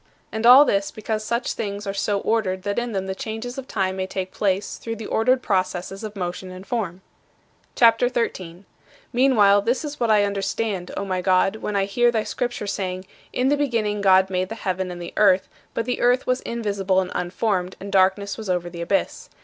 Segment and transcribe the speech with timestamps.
[0.31, 3.67] And all this because such things are so ordered that in them the changes of
[3.67, 7.01] time may take place through the ordered processes of motion and form.
[7.75, 8.65] CHAPTER XIII 16.
[9.13, 13.05] Meanwhile this is what I understand, O my God, when I hear thy Scripture saying,
[13.31, 16.99] "In the beginning God made the heaven and the earth, but the earth was invisible
[16.99, 19.29] and unformed, and darkness was over the abyss."